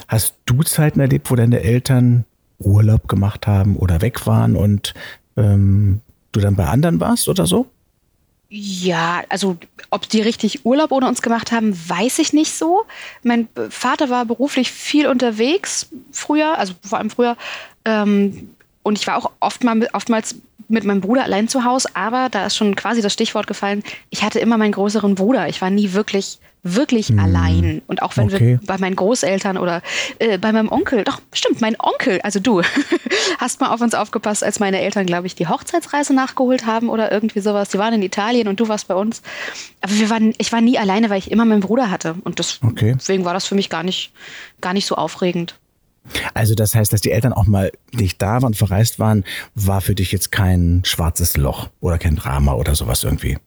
Hast 0.08 0.36
du 0.46 0.62
Zeiten 0.62 1.00
erlebt, 1.00 1.32
wo 1.32 1.36
deine 1.36 1.62
Eltern 1.62 2.26
Urlaub 2.60 3.08
gemacht 3.08 3.48
haben 3.48 3.76
oder 3.76 4.02
weg 4.02 4.28
waren 4.28 4.56
und 4.56 4.94
ähm, 5.38 6.02
du 6.32 6.40
dann 6.40 6.56
bei 6.56 6.66
anderen 6.66 7.00
warst 7.00 7.30
oder 7.30 7.46
so? 7.46 7.68
Ja, 8.50 9.24
also 9.28 9.58
ob 9.90 10.08
die 10.08 10.22
richtig 10.22 10.66
Urlaub 10.66 10.92
ohne 10.92 11.08
uns 11.08 11.22
gemacht 11.22 11.52
haben, 11.52 11.78
weiß 11.90 12.20
ich 12.20 12.32
nicht 12.32 12.54
so. 12.54 12.86
Mein 13.24 13.50
Vater 13.70 14.10
war 14.10 14.26
beruflich 14.26 14.72
viel 14.72 15.08
unterwegs 15.08 15.90
früher, 16.12 16.58
also 16.58 16.74
vor 16.82 16.98
allem 16.98 17.10
früher. 17.10 17.36
Ähm, 17.84 18.52
und 18.88 18.98
ich 18.98 19.06
war 19.06 19.18
auch 19.18 19.32
oftmals, 19.42 19.94
oftmals 19.94 20.36
mit 20.70 20.86
meinem 20.86 21.02
Bruder 21.02 21.24
allein 21.24 21.48
zu 21.48 21.66
Hause, 21.66 21.90
aber 21.94 22.30
da 22.30 22.46
ist 22.46 22.56
schon 22.56 22.76
quasi 22.76 23.02
das 23.02 23.14
Stichwort 23.14 23.46
gefallen, 23.46 23.84
ich 24.10 24.24
hatte 24.24 24.40
immer 24.40 24.58
meinen 24.58 24.72
größeren 24.72 25.16
Bruder. 25.16 25.48
Ich 25.50 25.62
war 25.62 25.70
nie 25.70 25.94
wirklich 25.94 26.40
wirklich 26.64 27.10
hm. 27.10 27.20
allein. 27.20 27.82
Und 27.88 28.02
auch 28.02 28.18
wenn 28.18 28.26
okay. 28.26 28.40
wir 28.40 28.60
bei 28.66 28.78
meinen 28.78 28.96
Großeltern 28.96 29.58
oder 29.58 29.82
äh, 30.20 30.38
bei 30.38 30.52
meinem 30.52 30.70
Onkel, 30.70 31.04
doch, 31.04 31.22
stimmt, 31.32 31.62
mein 31.62 31.80
Onkel, 31.80 32.20
also 32.22 32.40
du, 32.40 32.62
hast 33.40 33.62
mal 33.62 33.70
auf 33.70 33.80
uns 33.80 33.94
aufgepasst, 33.94 34.44
als 34.44 34.60
meine 34.60 34.82
Eltern, 34.82 35.06
glaube 35.06 35.28
ich, 35.28 35.36
die 35.36 35.48
Hochzeitsreise 35.48 36.14
nachgeholt 36.14 36.66
haben 36.66 36.90
oder 36.90 37.12
irgendwie 37.12 37.40
sowas. 37.40 37.70
Die 37.70 37.78
waren 37.78 37.94
in 37.94 38.02
Italien 38.02 38.48
und 38.48 38.60
du 38.60 38.68
warst 38.68 38.88
bei 38.88 38.96
uns. 38.96 39.22
Aber 39.82 39.94
wir 39.94 40.10
waren, 40.10 40.34
ich 40.38 40.52
war 40.52 40.62
nie 40.62 40.78
alleine, 40.78 41.10
weil 41.10 41.20
ich 41.20 41.32
immer 41.32 41.46
meinen 41.46 41.62
Bruder 41.62 41.92
hatte. 41.92 42.16
Und 42.24 42.40
das, 42.40 42.60
okay. 42.64 42.96
deswegen 42.98 43.26
war 43.26 43.34
das 43.34 43.46
für 43.46 43.56
mich 43.56 43.70
gar 43.70 43.84
nicht, 43.84 44.12
gar 44.60 44.74
nicht 44.74 44.88
so 44.88 44.96
aufregend. 44.96 45.56
Also 46.34 46.56
das 46.56 46.76
heißt, 46.76 46.92
dass 46.94 47.02
die 47.02 47.12
Eltern 47.12 47.34
auch 47.34 47.46
mal 47.46 47.72
nicht 47.94 48.22
da 48.22 48.42
waren, 48.42 48.54
verreist 48.54 49.00
waren, 49.00 49.24
war 49.56 49.82
für 49.82 49.96
dich 49.96 50.12
jetzt 50.12 50.32
kein 50.32 50.82
schwarzes 50.86 51.38
Loch 51.38 51.70
oder 51.80 51.98
kein 51.98 52.16
Drama 52.16 52.54
oder 52.54 52.76
sowas 52.76 53.04
irgendwie. 53.04 53.38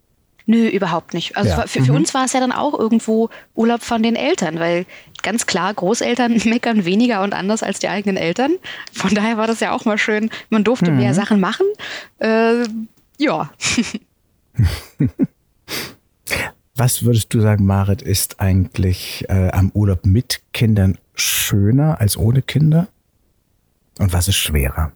Nö, 0.46 0.66
überhaupt 0.66 1.14
nicht. 1.14 1.36
Also 1.36 1.50
ja. 1.50 1.66
für, 1.66 1.84
für 1.84 1.92
mhm. 1.92 1.98
uns 1.98 2.14
war 2.14 2.24
es 2.24 2.32
ja 2.32 2.40
dann 2.40 2.52
auch 2.52 2.76
irgendwo 2.76 3.28
Urlaub 3.54 3.82
von 3.82 4.02
den 4.02 4.16
Eltern, 4.16 4.58
weil 4.58 4.84
ganz 5.22 5.46
klar, 5.46 5.72
Großeltern 5.72 6.40
meckern 6.44 6.84
weniger 6.84 7.22
und 7.22 7.34
anders 7.34 7.62
als 7.62 7.78
die 7.78 7.88
eigenen 7.88 8.16
Eltern. 8.16 8.56
Von 8.92 9.14
daher 9.14 9.36
war 9.36 9.46
das 9.46 9.60
ja 9.60 9.72
auch 9.72 9.84
mal 9.84 9.98
schön. 9.98 10.30
Man 10.48 10.64
durfte 10.64 10.90
mhm. 10.90 10.98
mehr 10.98 11.14
Sachen 11.14 11.40
machen. 11.40 11.66
Äh, 12.18 12.64
ja. 13.18 13.50
Was 16.80 17.04
würdest 17.04 17.34
du 17.34 17.42
sagen, 17.42 17.66
Marit, 17.66 18.00
ist 18.00 18.40
eigentlich 18.40 19.26
äh, 19.28 19.50
am 19.50 19.70
Urlaub 19.74 20.06
mit 20.06 20.40
Kindern 20.54 20.96
schöner 21.14 22.00
als 22.00 22.16
ohne 22.16 22.40
Kinder? 22.40 22.88
Und 23.98 24.14
was 24.14 24.28
ist 24.28 24.36
schwerer? 24.36 24.90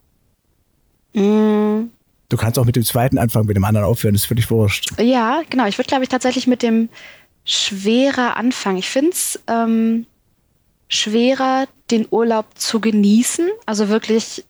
Mm, 1.13 1.91
Du 2.31 2.39
kannst 2.39 2.59
auch 2.59 2.65
mit 2.65 2.77
dem 2.77 2.85
zweiten 2.85 3.19
anfangen, 3.19 3.47
mit 3.47 3.57
dem 3.59 3.65
anderen 3.65 3.87
aufhören, 3.87 4.15
das 4.15 4.23
ist 4.23 4.29
völlig 4.29 4.51
wurscht. 4.51 4.99
Ja, 4.99 5.43
genau. 5.51 5.67
Ich 5.67 5.77
würde, 5.77 5.89
glaube 5.89 6.05
ich, 6.05 6.09
tatsächlich 6.09 6.47
mit 6.47 6.63
dem 6.63 6.89
schwerer 7.45 8.39
anfangen. 8.39 8.79
Ich 8.79 8.89
finde 8.89 9.11
es 9.11 9.39
ähm, 9.47 10.07
schwerer, 10.89 11.67
den 11.91 12.07
Urlaub 12.11 12.47
zu 12.55 12.81
genießen. 12.81 13.47
Also 13.67 13.91
wirklich, 13.91 14.43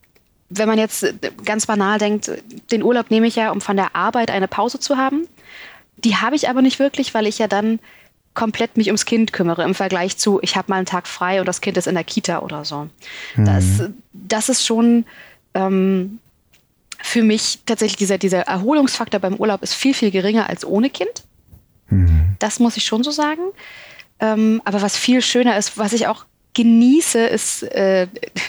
wenn 0.51 0.69
man 0.69 0.79
jetzt 0.79 1.05
ganz 1.45 1.67
banal 1.67 1.99
denkt, 1.99 2.31
den 2.71 2.85
Urlaub 2.85 3.11
nehme 3.11 3.27
ich 3.27 3.35
ja, 3.35 3.51
um 3.51 3.61
von 3.61 3.77
der 3.77 3.97
Arbeit 3.97 4.31
eine 4.31 4.47
Pause 4.47 4.79
zu 4.79 4.97
haben. 4.97 5.27
Die 6.05 6.17
habe 6.17 6.37
ich 6.37 6.49
aber 6.49 6.63
nicht 6.63 6.79
wirklich, 6.79 7.15
weil 7.15 7.27
ich 7.27 7.39
ja 7.39 7.49
dann 7.49 7.81
komplett 8.35 8.77
mich 8.77 8.89
ums 8.89 9.07
Kind 9.07 9.33
kümmere 9.33 9.63
im 9.63 9.75
Vergleich 9.75 10.17
zu, 10.17 10.41
ich 10.43 10.57
habe 10.57 10.71
mal 10.71 10.77
einen 10.77 10.87
Tag 10.87 11.07
frei 11.07 11.41
und 11.41 11.47
das 11.47 11.61
Kind 11.61 11.77
ist 11.77 11.87
in 11.87 11.95
der 11.95 12.05
Kita 12.05 12.41
oder 12.41 12.65
so. 12.65 12.89
Mhm. 13.37 13.45
Das, 13.45 13.65
das 14.13 14.49
ist 14.49 14.67
schon 14.67 15.05
ähm, 15.55 16.19
für 17.01 17.23
mich 17.23 17.61
tatsächlich 17.65 17.97
dieser, 17.97 18.19
dieser 18.19 18.41
Erholungsfaktor 18.41 19.21
beim 19.21 19.35
Urlaub 19.35 19.63
ist 19.63 19.75
viel, 19.75 19.95
viel 19.95 20.11
geringer 20.11 20.49
als 20.49 20.65
ohne 20.65 20.91
Kind. 20.91 21.25
Mhm. 21.89 22.37
Das 22.41 22.59
muss 22.59 22.77
ich 22.77 22.85
schon 22.85 23.05
so 23.05 23.11
sagen. 23.11 23.43
Ähm, 24.21 24.61
aber 24.65 24.83
was 24.83 24.97
viel 24.97 25.23
schöner 25.23 25.57
ist, 25.57 25.79
was 25.79 25.93
ich 25.93 26.07
auch 26.07 26.25
genieße, 26.55 27.19
ist 27.27 27.63
äh, 27.63 28.07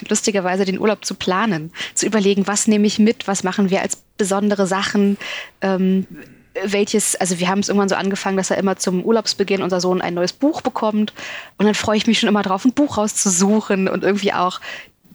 lustigerweise 0.08 0.64
den 0.64 0.78
Urlaub 0.78 1.04
zu 1.04 1.14
planen, 1.14 1.72
zu 1.94 2.06
überlegen, 2.06 2.46
was 2.46 2.66
nehme 2.66 2.86
ich 2.86 2.98
mit, 2.98 3.28
was 3.28 3.42
machen 3.42 3.70
wir 3.70 3.82
als 3.82 4.02
besondere 4.16 4.66
Sachen, 4.66 5.18
ähm, 5.60 6.06
welches, 6.64 7.16
also 7.16 7.38
wir 7.38 7.48
haben 7.48 7.60
es 7.60 7.68
irgendwann 7.68 7.88
so 7.88 7.94
angefangen, 7.94 8.36
dass 8.36 8.50
er 8.50 8.58
immer 8.58 8.76
zum 8.76 9.04
Urlaubsbeginn 9.04 9.62
unser 9.62 9.80
Sohn 9.80 10.00
ein 10.00 10.14
neues 10.14 10.32
Buch 10.32 10.62
bekommt 10.62 11.12
und 11.58 11.66
dann 11.66 11.74
freue 11.74 11.96
ich 11.96 12.06
mich 12.06 12.18
schon 12.18 12.28
immer 12.28 12.42
drauf, 12.42 12.64
ein 12.64 12.72
Buch 12.72 12.98
rauszusuchen 12.98 13.88
und 13.88 14.04
irgendwie 14.04 14.32
auch 14.32 14.60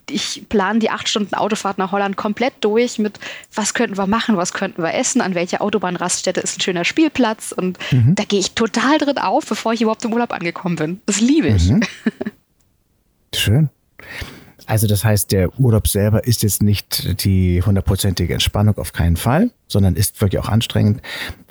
ich 0.10 0.44
plane 0.50 0.80
die 0.80 0.90
acht 0.90 1.08
Stunden 1.08 1.36
Autofahrt 1.36 1.78
nach 1.78 1.92
Holland 1.92 2.18
komplett 2.18 2.54
durch 2.62 3.00
mit, 3.00 3.20
was 3.54 3.74
könnten 3.74 3.98
wir 3.98 4.08
machen, 4.08 4.38
was 4.38 4.54
könnten 4.54 4.84
wir 4.84 4.94
essen, 4.94 5.22
an 5.22 5.36
welcher 5.36 5.62
Autobahnraststätte 5.62 6.42
ist 6.42 6.58
ein 6.58 6.62
schöner 6.62 6.86
Spielplatz. 6.86 7.52
Und 7.52 7.80
mhm. 7.92 8.16
da 8.16 8.24
gehe 8.24 8.40
ich 8.40 8.54
total 8.54 8.98
drin 8.98 9.18
auf, 9.18 9.46
bevor 9.46 9.74
ich 9.74 9.82
überhaupt 9.82 10.04
im 10.04 10.14
Urlaub 10.14 10.34
angekommen 10.34 10.76
bin. 10.76 11.02
Das 11.06 11.22
liebe 11.22 11.48
ich. 11.48 11.70
Mhm. 11.70 11.82
Schön. 13.36 13.70
Also 14.72 14.88
das 14.88 15.04
heißt, 15.04 15.34
der 15.34 15.60
Urlaub 15.60 15.86
selber 15.90 16.26
ist 16.26 16.44
jetzt 16.44 16.64
nicht 16.64 17.26
die 17.26 17.62
hundertprozentige 17.62 18.32
Entspannung 18.32 18.78
auf 18.78 18.94
keinen 18.94 19.18
Fall, 19.18 19.52
sondern 19.68 19.98
ist 19.98 20.22
wirklich 20.22 20.40
auch 20.42 20.48
anstrengend, 20.48 21.02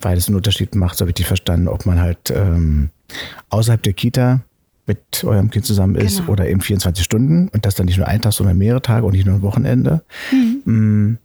weil 0.01 0.17
es 0.17 0.29
einen 0.29 0.37
Unterschied 0.37 0.75
macht, 0.75 0.97
so 0.97 1.03
habe 1.03 1.11
ich 1.11 1.17
die 1.17 1.25
verstanden, 1.25 1.69
ob 1.69 1.85
man 1.85 2.01
halt 2.01 2.31
ähm, 2.31 2.89
außerhalb 3.51 3.83
der 3.83 3.93
Kita 3.93 4.41
mit 4.87 5.23
eurem 5.23 5.51
Kind 5.51 5.67
zusammen 5.67 5.97
ist 5.97 6.21
genau. 6.21 6.33
oder 6.33 6.49
eben 6.49 6.63
24 6.63 7.05
Stunden 7.05 7.49
und 7.49 7.67
das 7.67 7.75
dann 7.75 7.85
nicht 7.85 7.99
nur 7.99 8.09
ein 8.09 8.23
Tag, 8.23 8.33
sondern 8.33 8.57
mehrere 8.57 8.81
Tage 8.81 9.05
und 9.05 9.13
nicht 9.13 9.27
nur 9.27 9.35
ein 9.35 9.43
Wochenende. 9.43 10.03
Mhm. 10.33 10.63
Mm, 10.65 11.19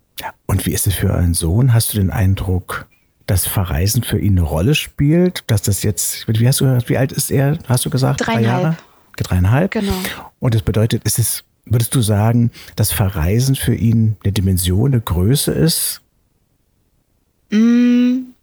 und 0.47 0.65
wie 0.65 0.73
ist 0.73 0.87
es 0.87 0.95
für 0.95 1.11
euren 1.11 1.33
Sohn? 1.33 1.73
Hast 1.73 1.93
du 1.93 1.97
den 1.97 2.09
Eindruck, 2.09 2.89
dass 3.25 3.47
Verreisen 3.47 4.03
für 4.03 4.19
ihn 4.19 4.33
eine 4.37 4.41
Rolle 4.41 4.75
spielt? 4.75 5.45
Dass 5.47 5.61
das 5.61 5.81
jetzt, 5.81 6.27
wie 6.27 6.45
hast 6.45 6.59
du, 6.59 6.77
wie 6.87 6.97
alt 6.97 7.13
ist 7.13 7.31
er? 7.31 7.57
Hast 7.69 7.85
du 7.85 7.89
gesagt? 7.89 8.19
Dreieinhalb. 8.19 8.43
Drei 8.43 8.51
Jahre? 8.51 8.77
Dreieinhalb. 9.15 9.71
Genau. 9.71 9.93
Und 10.39 10.55
das 10.55 10.61
bedeutet, 10.61 11.05
ist 11.05 11.19
es, 11.19 11.45
würdest 11.65 11.95
du 11.95 12.01
sagen, 12.01 12.51
dass 12.75 12.91
Verreisen 12.91 13.55
für 13.55 13.75
ihn 13.75 14.17
eine 14.23 14.33
Dimension, 14.33 14.93
eine 14.93 15.01
Größe 15.01 15.51
ist? 15.51 16.01
Mm, 17.49 18.33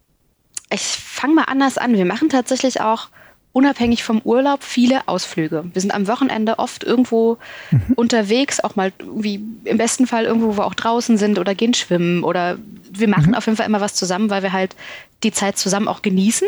ich 0.69 0.81
fange 0.81 1.35
mal 1.35 1.43
anders 1.43 1.77
an. 1.77 1.93
Wir 1.93 2.05
machen 2.05 2.29
tatsächlich 2.29 2.81
auch 2.81 3.09
unabhängig 3.53 4.03
vom 4.03 4.19
Urlaub 4.23 4.63
viele 4.63 5.07
Ausflüge. 5.07 5.63
Wir 5.71 5.81
sind 5.81 5.93
am 5.93 6.07
Wochenende 6.07 6.57
oft 6.57 6.83
irgendwo 6.83 7.37
mhm. 7.69 7.93
unterwegs, 7.95 8.59
auch 8.59 8.75
mal 8.75 8.91
irgendwie 8.99 9.41
im 9.63 9.77
besten 9.77 10.07
Fall 10.07 10.25
irgendwo, 10.25 10.47
wo 10.47 10.57
wir 10.57 10.65
auch 10.65 10.73
draußen 10.73 11.17
sind 11.17 11.37
oder 11.37 11.53
gehen 11.53 11.75
schwimmen 11.75 12.23
oder 12.23 12.57
wir 12.91 13.07
machen 13.07 13.29
mhm. 13.29 13.35
auf 13.35 13.45
jeden 13.45 13.57
Fall 13.57 13.67
immer 13.67 13.81
was 13.81 13.93
zusammen, 13.93 14.31
weil 14.31 14.41
wir 14.41 14.53
halt 14.53 14.75
die 15.21 15.31
Zeit 15.31 15.57
zusammen 15.57 15.87
auch 15.87 16.01
genießen. 16.01 16.47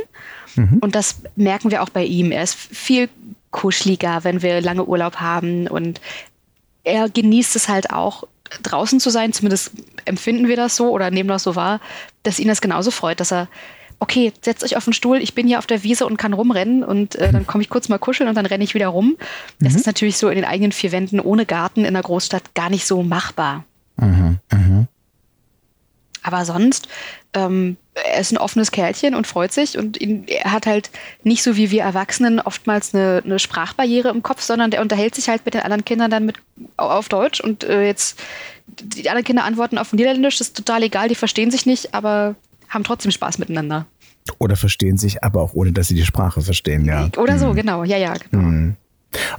Mhm. 0.56 0.80
Und 0.82 0.96
das 0.96 1.22
merken 1.36 1.70
wir 1.70 1.84
auch 1.84 1.90
bei 1.90 2.04
ihm. 2.04 2.32
Er 2.32 2.44
ist 2.44 2.56
viel 2.56 3.08
kuscheliger, 3.52 4.24
wenn 4.24 4.42
wir 4.42 4.60
lange 4.62 4.86
Urlaub 4.86 5.18
haben 5.18 5.68
und 5.68 6.02
er 6.86 7.10
genießt 7.10 7.56
es 7.56 7.68
halt 7.68 7.90
auch 7.90 8.24
draußen 8.64 9.00
zu 9.00 9.10
sein, 9.10 9.34
zumindest 9.34 9.72
empfinden 10.06 10.48
wir 10.48 10.56
das 10.56 10.76
so 10.76 10.92
oder 10.92 11.12
nehmen 11.12 11.30
das 11.30 11.44
so 11.44 11.56
wahr, 11.56 11.82
dass 12.24 12.40
ihn 12.40 12.48
das 12.48 12.62
genauso 12.62 12.92
freut, 12.92 13.20
dass 13.20 13.32
er 13.32 13.48
okay, 14.00 14.34
setzt 14.42 14.64
euch 14.64 14.78
auf 14.78 14.84
den 14.84 14.94
Stuhl, 14.94 15.18
ich 15.18 15.34
bin 15.36 15.48
hier 15.48 15.60
auf 15.60 15.68
der 15.68 15.84
Wiese 15.84 16.06
und 16.06 16.18
kann 16.18 16.34
rumrennen 16.34 16.84
und 16.84 17.16
äh, 17.16 17.32
dann 17.32 17.48
komme 17.48 17.64
ich 17.64 17.70
kurz 17.70 17.90
mal 17.90 17.98
kuscheln 17.98 18.30
und 18.30 18.36
dann 18.36 18.46
renne 18.46 18.64
ich 18.64 18.74
wieder 18.74 18.88
rum. 18.88 19.18
Das 19.60 19.74
mhm. 19.74 19.80
ist 19.80 19.86
natürlich 19.86 20.18
so 20.18 20.30
in 20.30 20.36
den 20.36 20.46
eigenen 20.46 20.72
vier 20.72 20.92
Wänden 20.92 21.20
ohne 21.20 21.46
Garten 21.46 21.86
in 21.86 21.94
der 21.94 22.04
Großstadt 22.04 22.54
gar 22.54 22.70
nicht 22.70 22.86
so 22.86 23.04
machbar. 23.04 23.64
Mhm. 23.98 24.40
Mhm. 24.52 24.88
Aber 26.22 26.44
sonst, 26.44 26.88
ähm, 27.36 27.78
er 27.94 28.20
ist 28.20 28.32
ein 28.32 28.38
offenes 28.38 28.72
Kerlchen 28.72 29.14
und 29.14 29.28
freut 29.28 29.52
sich 29.52 29.78
und 29.78 30.00
ihn, 30.00 30.26
er 30.28 30.52
hat 30.52 30.66
halt 30.66 30.90
nicht 31.24 31.44
so 31.44 31.56
wie 31.56 31.72
wir 31.72 31.84
Erwachsenen 31.84 32.40
oftmals 32.40 32.94
eine, 32.94 33.22
eine, 33.24 33.40
Sprachbarriere 33.40 34.10
im 34.10 34.24
Kopf, 34.24 34.42
sondern 34.42 34.72
der 34.72 34.82
unterhält 34.82 35.16
sich 35.16 35.30
halt 35.30 35.46
mit 35.46 35.54
den 35.54 35.62
anderen 35.62 35.86
Kindern 35.86 36.12
dann 36.12 36.26
mit 36.26 36.38
auf 36.78 37.10
Deutsch 37.10 37.40
und 37.40 37.64
äh, 37.64 37.86
jetzt 37.86 38.20
die 38.68 39.10
anderen 39.10 39.26
Kinder 39.26 39.44
antworten 39.44 39.78
auf 39.78 39.94
Niederländisch, 39.94 40.40
das 40.40 40.48
ist 40.48 40.58
total 40.58 40.84
egal, 40.84 41.08
die 41.08 41.16
verstehen 41.16 41.52
sich 41.52 41.66
nicht, 41.66 41.94
aber 41.94 42.36
haben 42.70 42.84
trotzdem 42.84 43.12
Spaß 43.12 43.38
miteinander. 43.38 43.86
Oder 44.40 44.56
verstehen 44.56 44.98
sich, 44.98 45.24
aber 45.24 45.42
auch 45.42 45.54
ohne, 45.54 45.72
dass 45.72 45.88
sie 45.88 45.96
die 45.96 46.06
Sprache 46.06 46.42
verstehen, 46.42 46.86
ja. 46.86 47.10
Oder 47.18 47.38
so, 47.38 47.50
hm. 47.50 47.56
genau, 47.56 47.84
ja, 47.84 47.98
ja, 47.98 48.14
genau. 48.14 48.44
Hm. 48.44 48.76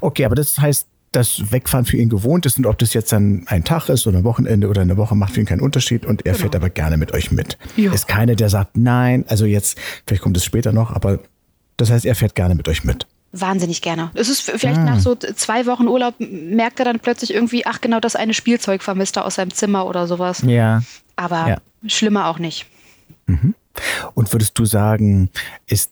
Okay, 0.01 0.25
aber 0.25 0.37
das 0.37 0.57
heißt, 0.59 0.87
das 1.13 1.51
Wegfahren 1.51 1.87
für 1.87 1.97
ihn 1.97 2.09
gewohnt 2.09 2.47
ist 2.47 2.59
und 2.59 2.67
ob 2.67 2.79
das 2.79 2.93
jetzt 2.93 3.13
dann 3.13 3.45
ein 3.47 3.65
Tag 3.65 3.89
ist 3.89 4.07
oder 4.07 4.19
ein 4.19 4.25
Wochenende 4.25 4.69
oder 4.69 4.83
eine 4.83 4.97
Woche, 4.97 5.15
macht 5.15 5.35
für 5.35 5.41
ihn 5.41 5.47
keinen 5.47 5.61
Unterschied 5.61 6.05
und 6.05 6.27
er 6.27 6.33
genau. 6.33 6.43
fährt 6.43 6.57
aber 6.57 6.71
gerne 6.71 6.97
mit 6.97 7.13
euch 7.13 7.31
mit. 7.31 7.57
Ja. 7.77 7.93
Ist 7.93 8.09
keiner, 8.09 8.35
der 8.35 8.51
sagt, 8.51 8.77
nein, 8.77 9.25
also 9.29 9.47
jetzt, 9.47 9.79
vielleicht 10.07 10.23
kommt 10.23 10.37
es 10.37 10.45
später 10.45 10.73
noch, 10.73 10.91
aber 10.91 11.21
das 11.77 11.91
heißt, 11.91 12.05
er 12.05 12.15
fährt 12.15 12.35
gerne 12.35 12.55
mit 12.55 12.69
euch 12.69 12.85
mit. 12.85 13.07
Wahnsinnig 13.33 13.83
gerne. 13.83 14.11
Es 14.15 14.29
ist 14.29 14.43
vielleicht 14.43 14.79
ah. 14.79 14.85
nach 14.85 15.01
so 15.01 15.15
zwei 15.15 15.67
Wochen 15.67 15.89
Urlaub, 15.89 16.15
merkt 16.19 16.79
er 16.79 16.85
dann 16.85 17.01
plötzlich 17.01 17.35
irgendwie, 17.35 17.67
ach 17.67 17.81
genau, 17.81 18.01
das 18.01 18.17
eine 18.17 18.35
Spielzeug 18.35 18.83
vermisst 18.83 19.17
er 19.17 19.25
aus 19.25 19.35
seinem 19.35 19.53
Zimmer 19.53 19.87
oder 19.87 20.07
sowas. 20.07 20.43
Ja. 20.47 20.83
Aber 21.17 21.49
ja. 21.49 21.57
schlimmer 21.87 22.29
auch 22.29 22.39
nicht. 22.39 22.67
Mhm. 23.27 23.55
Und 24.15 24.33
würdest 24.33 24.59
du 24.59 24.65
sagen, 24.65 25.31
ist 25.67 25.91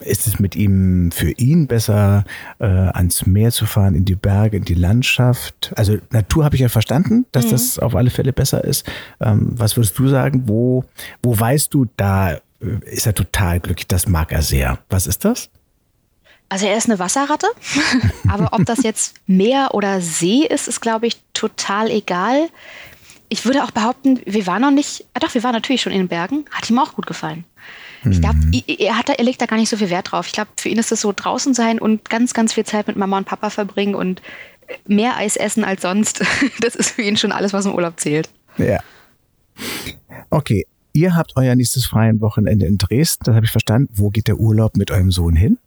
ist 0.00 0.26
es 0.26 0.38
mit 0.38 0.56
ihm 0.56 1.10
für 1.12 1.30
ihn 1.32 1.66
besser, 1.66 2.24
äh, 2.58 2.66
ans 2.66 3.26
Meer 3.26 3.52
zu 3.52 3.66
fahren, 3.66 3.94
in 3.94 4.04
die 4.04 4.14
Berge, 4.14 4.56
in 4.56 4.64
die 4.64 4.74
Landschaft? 4.74 5.72
Also 5.76 5.98
Natur 6.10 6.44
habe 6.44 6.56
ich 6.56 6.62
ja 6.62 6.68
verstanden, 6.68 7.26
dass 7.32 7.46
mhm. 7.46 7.50
das 7.50 7.78
auf 7.78 7.94
alle 7.94 8.10
Fälle 8.10 8.32
besser 8.32 8.64
ist. 8.64 8.86
Ähm, 9.20 9.52
was 9.52 9.76
würdest 9.76 9.98
du 9.98 10.08
sagen? 10.08 10.44
Wo, 10.46 10.84
wo 11.22 11.38
weißt 11.38 11.72
du, 11.72 11.86
da 11.96 12.32
äh, 12.32 12.40
ist 12.86 13.06
er 13.06 13.14
total 13.14 13.60
glücklich, 13.60 13.86
das 13.86 14.08
mag 14.08 14.32
er 14.32 14.42
sehr. 14.42 14.78
Was 14.88 15.06
ist 15.06 15.24
das? 15.24 15.50
Also 16.48 16.66
er 16.66 16.76
ist 16.76 16.86
eine 16.86 16.98
Wasserratte, 16.98 17.46
aber 18.28 18.52
ob 18.52 18.64
das 18.66 18.82
jetzt 18.82 19.14
Meer 19.26 19.68
oder 19.72 20.00
See 20.00 20.44
ist, 20.44 20.66
ist, 20.66 20.80
glaube 20.80 21.06
ich, 21.06 21.20
total 21.32 21.88
egal 21.90 22.48
ich 23.32 23.44
würde 23.44 23.62
auch 23.64 23.70
behaupten, 23.70 24.20
wir 24.26 24.46
waren 24.46 24.60
noch 24.60 24.72
nicht, 24.72 25.06
ah 25.14 25.20
doch, 25.20 25.32
wir 25.32 25.42
waren 25.44 25.52
natürlich 25.52 25.80
schon 25.80 25.92
in 25.92 25.98
den 25.98 26.08
Bergen, 26.08 26.44
hat 26.50 26.68
ihm 26.68 26.78
auch 26.80 26.94
gut 26.94 27.06
gefallen. 27.06 27.44
Ich 28.08 28.20
glaube, 28.20 28.36
mhm. 28.36 28.62
er, 28.78 28.96
hat, 28.96 29.10
er 29.10 29.24
legt 29.24 29.42
da 29.42 29.46
gar 29.46 29.56
nicht 29.56 29.68
so 29.68 29.76
viel 29.76 29.90
Wert 29.90 30.12
drauf. 30.12 30.26
Ich 30.26 30.32
glaube, 30.32 30.50
für 30.56 30.68
ihn 30.68 30.78
ist 30.78 30.90
es 30.90 31.02
so 31.02 31.12
draußen 31.14 31.52
sein 31.52 31.78
und 31.78 32.08
ganz, 32.08 32.32
ganz 32.32 32.54
viel 32.54 32.64
Zeit 32.64 32.86
mit 32.86 32.96
Mama 32.96 33.18
und 33.18 33.26
Papa 33.26 33.50
verbringen 33.50 33.94
und 33.94 34.22
mehr 34.86 35.16
Eis 35.16 35.36
essen 35.36 35.64
als 35.64 35.82
sonst. 35.82 36.24
Das 36.60 36.74
ist 36.74 36.92
für 36.92 37.02
ihn 37.02 37.16
schon 37.16 37.32
alles, 37.32 37.52
was 37.52 37.66
im 37.66 37.74
Urlaub 37.74 38.00
zählt. 38.00 38.28
Ja. 38.56 38.80
Okay, 40.30 40.66
ihr 40.92 41.16
habt 41.16 41.32
euer 41.36 41.54
nächstes 41.54 41.86
freien 41.86 42.20
Wochenende 42.20 42.66
in 42.66 42.78
Dresden, 42.78 43.24
das 43.24 43.34
habe 43.34 43.44
ich 43.44 43.52
verstanden. 43.52 43.92
Wo 43.94 44.10
geht 44.10 44.28
der 44.28 44.38
Urlaub 44.38 44.76
mit 44.76 44.90
eurem 44.90 45.10
Sohn 45.10 45.36
hin? 45.36 45.58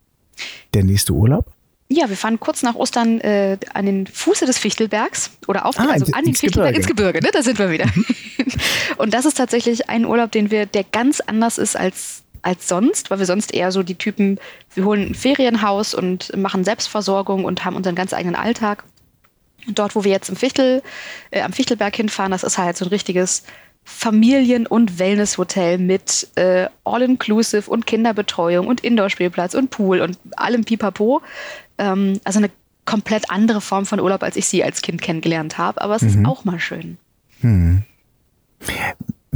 Der 0.74 0.84
nächste 0.84 1.14
Urlaub? 1.14 1.52
Ja, 1.90 2.10
wir 2.10 2.18
fahren 2.18 2.40
kurz 2.40 2.64
nach 2.64 2.76
Ostern 2.76 3.20
äh, 3.22 3.58
an 3.74 3.86
den 3.86 4.08
Fuße 4.08 4.46
des 4.46 4.58
Fichtelbergs 4.58 5.32
oder 5.48 5.66
auf 5.66 5.78
ah, 5.80 5.90
also 5.92 6.12
an 6.14 6.26
den 6.26 6.34
Fichtelberg 6.34 6.76
ins 6.76 6.88
Gebirge, 6.88 7.20
ne? 7.22 7.30
Da 7.32 7.44
sind 7.44 7.60
wir 7.60 7.70
wieder. 7.70 7.86
und 8.98 9.14
das 9.14 9.26
ist 9.26 9.36
tatsächlich 9.36 9.90
ein 9.90 10.06
Urlaub, 10.06 10.32
den 10.32 10.50
wir, 10.50 10.66
der 10.66 10.84
ganz 10.86 11.20
anders 11.20 11.58
ist 11.58 11.76
als, 11.76 12.23
als 12.44 12.68
sonst, 12.68 13.10
weil 13.10 13.20
wir 13.20 13.26
sonst 13.26 13.54
eher 13.54 13.72
so 13.72 13.84
die 13.84 13.96
Typen, 13.96 14.40
wir 14.76 14.86
holen 14.86 15.08
ein 15.08 15.16
Ferienhaus 15.16 15.94
und 15.94 16.36
machen 16.38 16.64
Selbstversorgung 16.64 17.46
und 17.46 17.66
haben 17.66 17.76
unseren 17.76 17.96
ganz 17.96 18.14
eigenen 18.14 18.36
Alltag. 18.36 18.84
Und 19.66 19.80
dort, 19.80 19.96
wo 19.96 20.04
wir 20.04 20.12
jetzt 20.12 20.30
im 20.30 20.36
Fichtel, 20.36 20.84
äh, 21.32 21.42
am 21.42 21.54
Fichtelberg 21.54 21.96
hinfahren, 21.96 22.32
das 22.32 22.44
ist 22.44 22.58
halt 22.58 22.78
so 22.78 22.86
ein 22.86 22.90
richtiges 22.90 23.44
Familien- 23.86 24.68
und 24.68 25.00
Wellness-Hotel 25.00 25.78
mit 25.78 26.28
äh, 26.36 26.68
All-Inclusive 26.84 27.70
und 27.70 27.86
Kinderbetreuung 27.86 28.68
und 28.68 28.82
Indoor-Spielplatz 28.82 29.56
und 29.56 29.72
Pool 29.72 30.02
und 30.02 30.18
allem 30.36 30.64
Pipapo. 30.64 31.22
Ähm, 31.78 32.20
also 32.24 32.40
eine 32.40 32.50
komplett 32.86 33.30
andere 33.30 33.62
Form 33.62 33.86
von 33.86 34.00
Urlaub, 34.00 34.24
als 34.24 34.36
ich 34.36 34.46
sie 34.48 34.64
als 34.64 34.82
Kind 34.82 35.02
kennengelernt 35.02 35.58
habe, 35.58 35.82
aber 35.82 35.96
es 35.96 36.02
mhm. 36.02 36.10
ist 36.10 36.26
auch 36.26 36.46
mal 36.46 36.60
schön. 36.60 36.98
Mhm. 37.42 37.84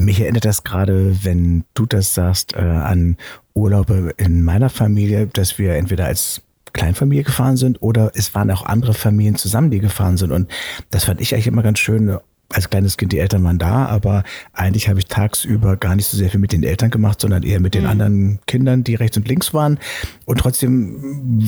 Mich 0.08 0.22
erinnert 0.22 0.46
das 0.46 0.64
gerade, 0.64 1.26
wenn 1.26 1.66
du 1.74 1.86
das 1.86 2.14
sagst, 2.14 2.54
äh, 2.56 2.60
an 2.60 3.18
Urlaube 3.54 4.14
in 4.16 4.42
meiner 4.42 4.70
Familie, 4.70 5.28
dass 5.28 5.58
wir 5.58 5.76
entweder 5.76 6.06
als 6.06 6.44
Kleinfamilie 6.72 7.26
gefahren 7.26 7.58
sind 7.58 7.82
oder 7.82 8.14
es 8.16 8.34
waren 8.34 8.50
auch 8.52 8.66
andere 8.66 8.94
Familien 8.94 9.36
zusammen, 9.36 9.70
die 9.70 9.80
gefahren 9.80 10.16
sind. 10.16 10.32
Und 10.32 10.50
das 10.92 11.04
fand 11.04 11.20
ich 11.20 11.34
eigentlich 11.34 11.48
immer 11.48 11.62
ganz 11.62 11.80
schön, 11.80 12.20
als 12.54 12.70
kleines 12.70 12.96
Kind 12.98 13.12
die 13.12 13.20
Eltern 13.20 13.44
waren 13.44 13.58
da, 13.58 13.86
aber 13.88 14.24
eigentlich 14.54 14.88
habe 14.88 15.00
ich 15.00 15.08
tagsüber 15.08 15.75
gar 15.75 15.96
nicht 15.96 16.08
so 16.08 16.16
sehr 16.16 16.30
viel 16.30 16.39
mit 16.39 16.54
den 16.54 16.63
Eltern 16.63 16.89
gemacht, 16.89 17.20
sondern 17.20 17.44
eher 17.44 17.60
mit 17.60 17.74
den 17.74 17.84
mhm. 17.84 17.89
anderen 17.89 18.39
Kindern, 18.48 18.84
die 18.84 18.96
rechts 18.96 19.18
und 19.18 19.27
links 19.27 19.54
waren. 19.54 19.80
Und 20.25 20.39
trotzdem 20.39 20.96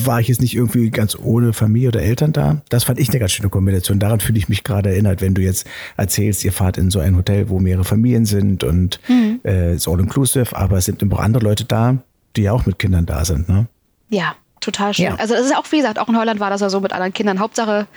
war 0.06 0.20
ich 0.20 0.28
jetzt 0.28 0.42
nicht 0.42 0.56
irgendwie 0.56 0.90
ganz 0.90 1.18
ohne 1.18 1.54
Familie 1.54 1.90
oder 1.90 2.02
Eltern 2.02 2.34
da. 2.34 2.62
Das 2.70 2.84
fand 2.84 3.00
ich 3.00 3.10
eine 3.10 3.20
ganz 3.20 3.32
schöne 3.32 3.50
Kombination. 3.50 4.00
Daran 4.00 4.20
fühle 4.20 4.38
ich 4.38 4.50
mich 4.50 4.64
gerade 4.64 4.90
erinnert, 4.90 5.22
wenn 5.22 5.34
du 5.34 5.42
jetzt 5.42 5.66
erzählst, 5.96 6.44
ihr 6.44 6.52
fahrt 6.52 6.78
in 6.78 6.92
so 6.92 7.00
ein 7.00 7.16
Hotel, 7.16 7.50
wo 7.50 7.60
mehrere 7.60 7.86
Familien 7.86 8.26
sind 8.26 8.64
und 8.64 9.00
mhm. 9.08 9.40
äh, 9.46 9.76
ist 9.76 9.88
all 9.88 10.00
inclusive, 10.00 10.56
aber 10.56 10.78
es 10.78 10.86
sind 10.86 11.02
immer 11.02 11.16
auch 11.16 11.24
andere 11.24 11.44
Leute 11.44 11.64
da, 11.64 11.98
die 12.36 12.44
ja 12.44 12.52
auch 12.52 12.66
mit 12.66 12.78
Kindern 12.78 13.06
da 13.06 13.24
sind. 13.24 13.48
Ne? 13.48 13.68
Ja, 14.10 14.36
total 14.60 14.94
schön. 14.94 15.06
Ja. 15.06 15.16
Also 15.16 15.34
es 15.34 15.46
ist 15.46 15.56
auch, 15.56 15.66
wie 15.72 15.78
gesagt, 15.78 15.98
auch 15.98 16.10
in 16.10 16.18
Holland 16.18 16.40
war 16.40 16.50
das 16.50 16.62
ja 16.62 16.70
so 16.70 16.82
mit 16.82 16.92
anderen 16.92 17.14
Kindern. 17.14 17.40
Hauptsache, 17.40 17.88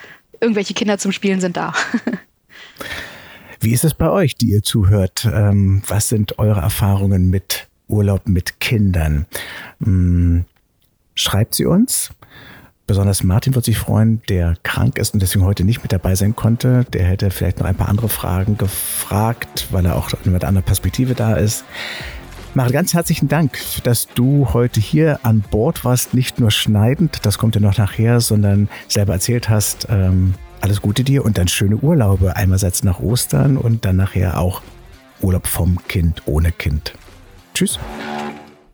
irgendwelche 0.41 0.75
Kinder 0.75 0.99
zum 0.99 1.11
Spielen 1.11 1.41
sind 1.41 1.57
da. 1.57 1.73
Wie 3.63 3.73
ist 3.73 3.85
es 3.85 3.95
bei 3.95 4.11
euch, 4.11 4.35
die 4.35 4.51
ihr 4.51 4.63
zuhört? 4.63 5.27
Ähm, 5.33 5.83
was 5.87 6.09
sind 6.09 6.39
eure 6.39 6.61
Erfahrungen 6.61 7.31
mit 7.31 7.69
Urlaub 7.89 8.27
mit 8.27 8.59
Kindern? 8.61 9.27
Hm, 9.83 10.45
schreibt 11.15 11.55
sie 11.55 11.67
uns 11.67 12.11
Besonders 12.89 13.23
Martin 13.23 13.55
wird 13.55 13.65
sich 13.65 13.79
freuen, 13.79 14.21
der 14.29 14.57
krank 14.65 14.99
ist 14.99 15.15
und 15.15 15.23
deswegen 15.23 15.45
heute 15.45 15.63
nicht 15.65 15.83
mit 15.83 15.93
dabei 15.93 16.17
sein 16.17 16.35
konnte. 16.35 16.85
Der 16.93 17.05
hätte 17.05 17.31
vielleicht 17.31 17.61
noch 17.61 17.67
ein 17.67 17.77
paar 17.77 17.89
andere 17.89 18.09
Fragen 18.09 18.59
gefragt, 18.59 19.69
weil 19.71 19.87
er 19.87 19.97
auch 19.97 20.11
mit 20.25 20.45
einer 20.45 20.63
Perspektive 20.63 21.15
da 21.15 21.35
ist. 21.35 21.65
Marit, 22.55 22.73
ganz 22.73 22.93
herzlichen 22.93 23.29
Dank, 23.29 23.57
dass 23.85 24.09
du 24.09 24.49
heute 24.53 24.81
hier 24.81 25.21
an 25.23 25.43
Bord 25.51 25.85
warst, 25.85 26.13
nicht 26.13 26.39
nur 26.39 26.51
schneidend, 26.51 27.25
das 27.25 27.39
kommt 27.39 27.55
ja 27.55 27.63
noch 27.63 27.79
nachher, 27.79 28.21
sondern 28.21 28.69
selber 28.89 29.15
erzählt 29.15 29.49
hast. 29.49 29.87
Ähm, 29.89 30.35
alles 30.63 30.81
Gute 30.81 31.05
dir 31.05 31.25
und 31.25 31.39
dann 31.39 31.49
schöne 31.49 31.77
Urlaube. 31.77 32.37
Einerseits 32.37 32.83
nach 32.83 33.01
Ostern 33.01 33.57
und 33.57 33.85
dann 33.85 33.97
nachher 33.97 34.39
auch 34.39 34.63
Urlaub 35.21 35.47
vom 35.47 35.79
Kind 35.89 36.23
ohne 36.27 36.53
Kind. 36.53 36.95
Tschüss. 37.55 37.79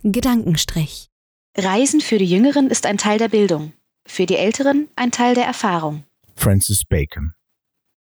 Gedankenstrich. 0.02 1.09
Reisen 1.57 2.00
für 2.00 2.18
die 2.18 2.26
Jüngeren 2.26 2.68
ist 2.68 2.87
ein 2.87 2.99
Teil 2.99 3.18
der 3.18 3.28
Bildung, 3.28 3.73
für 4.07 4.26
die 4.26 4.37
Älteren 4.37 4.88
ein 4.97 5.11
Teil 5.11 5.35
der 5.35 5.45
Erfahrung. 5.45 6.04
Francis 6.37 6.85
Bacon 6.85 7.33